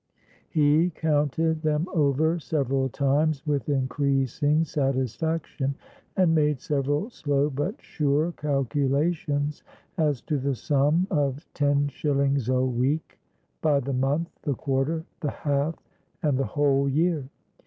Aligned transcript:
He 0.49 0.89
counted 0.95 1.61
them 1.61 1.87
over 1.93 2.39
several 2.39 2.89
times 2.89 3.45
with 3.45 3.69
increasing 3.69 4.65
satisfaction, 4.65 5.75
and 6.17 6.33
made 6.33 6.59
several 6.59 7.11
slow 7.11 7.51
but 7.51 7.79
sure 7.83 8.31
calculations 8.31 9.61
as 9.99 10.19
to 10.21 10.39
the 10.39 10.55
sum 10.55 11.05
of 11.11 11.45
ten 11.53 11.87
shillings 11.87 12.49
a 12.49 12.65
week 12.65 13.19
by 13.61 13.79
the 13.79 13.93
month, 13.93 14.29
the 14.41 14.55
quarter, 14.55 15.05
the 15.19 15.29
half, 15.29 15.75
and 16.23 16.35
the 16.39 16.45
whole 16.57 16.89
year. 16.89 17.25